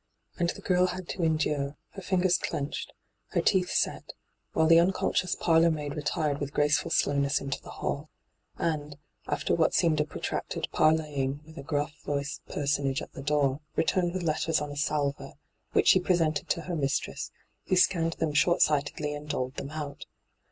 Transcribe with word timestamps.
And 0.39 0.49
the 0.49 0.61
girl 0.61 0.87
had 0.87 1.07
to 1.09 1.21
endure, 1.23 1.77
her 1.91 2.01
fingers 2.01 2.39
clenched, 2.39 2.91
her 3.33 3.41
teeth 3.41 3.69
set, 3.69 4.13
while 4.51 4.65
the 4.65 4.77
unooDSoious 4.79 5.37
purloormaid 5.37 5.95
retired 5.95 6.39
with 6.39 6.55
grace 6.55 6.79
ful 6.79 6.89
slowness 6.89 7.39
into 7.39 7.61
the 7.61 7.69
hall, 7.69 8.09
and, 8.57 8.97
after 9.27 9.53
what 9.53 9.75
seemed 9.75 10.01
a 10.01 10.03
protracted 10.03 10.67
parleying 10.71 11.41
with 11.45 11.55
a 11.59 11.61
gruff 11.61 11.93
Toiced 12.03 12.39
personage 12.49 13.03
at 13.03 13.13
the 13.13 13.21
door, 13.21 13.59
returned 13.75 14.13
with 14.13 14.23
letters 14.23 14.59
on 14.59 14.71
a 14.71 14.75
salver, 14.75 15.33
which 15.73 15.89
she 15.89 15.99
presented 15.99 16.49
to 16.49 16.61
her 16.61 16.73
mktresB, 16.75 17.29
who 17.67 17.75
scanned 17.75 18.13
them 18.13 18.33
short 18.33 18.63
sightedly 18.63 19.13
and 19.13 19.29
doled 19.29 19.53
them 19.53 19.69
out. 19.69 20.07